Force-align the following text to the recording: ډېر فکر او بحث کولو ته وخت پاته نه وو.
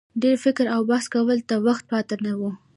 ډېر 0.21 0.35
فکر 0.45 0.65
او 0.75 0.81
بحث 0.91 1.05
کولو 1.13 1.47
ته 1.49 1.55
وخت 1.67 1.83
پاته 1.91 2.15
نه 2.25 2.33
وو. 2.39 2.51